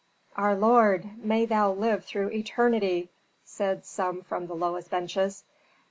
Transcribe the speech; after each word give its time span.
"Our 0.35 0.55
lord, 0.55 1.23
may 1.23 1.45
thou 1.45 1.71
live 1.73 2.05
through 2.05 2.31
eternity!" 2.31 3.11
said 3.45 3.85
some 3.85 4.23
from 4.23 4.47
the 4.47 4.55
lowest 4.55 4.89
benches. 4.89 5.43